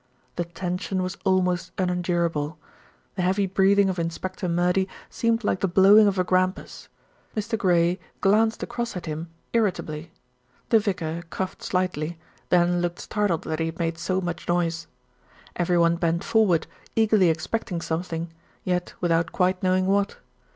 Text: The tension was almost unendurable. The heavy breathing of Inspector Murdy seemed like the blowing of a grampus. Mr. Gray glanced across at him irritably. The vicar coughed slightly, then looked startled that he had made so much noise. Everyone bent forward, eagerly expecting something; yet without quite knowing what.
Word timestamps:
The 0.35 0.45
tension 0.45 1.03
was 1.03 1.15
almost 1.25 1.73
unendurable. 1.77 2.57
The 3.13 3.21
heavy 3.21 3.45
breathing 3.45 3.87
of 3.87 3.99
Inspector 3.99 4.49
Murdy 4.49 4.87
seemed 5.11 5.43
like 5.43 5.59
the 5.59 5.67
blowing 5.67 6.07
of 6.07 6.17
a 6.17 6.23
grampus. 6.23 6.87
Mr. 7.37 7.55
Gray 7.55 7.99
glanced 8.19 8.63
across 8.63 8.95
at 8.97 9.05
him 9.05 9.29
irritably. 9.53 10.11
The 10.69 10.79
vicar 10.79 11.21
coughed 11.29 11.61
slightly, 11.61 12.17
then 12.49 12.81
looked 12.81 12.97
startled 12.99 13.43
that 13.43 13.59
he 13.59 13.67
had 13.67 13.77
made 13.77 13.99
so 13.99 14.19
much 14.19 14.47
noise. 14.47 14.87
Everyone 15.55 15.97
bent 15.97 16.23
forward, 16.23 16.65
eagerly 16.95 17.29
expecting 17.29 17.79
something; 17.79 18.33
yet 18.63 18.95
without 19.01 19.31
quite 19.31 19.61
knowing 19.61 19.85
what. 19.85 20.17